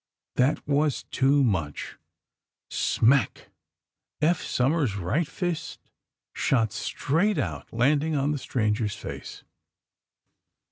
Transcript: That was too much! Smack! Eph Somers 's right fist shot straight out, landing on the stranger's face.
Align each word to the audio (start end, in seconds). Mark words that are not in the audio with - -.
That 0.35 0.67
was 0.67 1.03
too 1.03 1.43
much! 1.43 1.99
Smack! 2.71 3.51
Eph 4.19 4.41
Somers 4.41 4.93
's 4.93 4.95
right 4.95 5.27
fist 5.27 5.79
shot 6.33 6.71
straight 6.71 7.37
out, 7.37 7.71
landing 7.71 8.15
on 8.15 8.31
the 8.31 8.39
stranger's 8.39 8.95
face. 8.95 9.43